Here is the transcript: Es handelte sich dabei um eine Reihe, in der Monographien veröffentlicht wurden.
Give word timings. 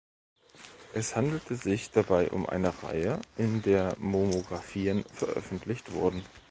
Es 0.95 1.15
handelte 1.15 1.55
sich 1.55 1.91
dabei 1.91 2.31
um 2.31 2.47
eine 2.49 2.73
Reihe, 2.81 3.21
in 3.37 3.61
der 3.61 3.95
Monographien 3.99 5.03
veröffentlicht 5.13 5.91
wurden. 5.93 6.23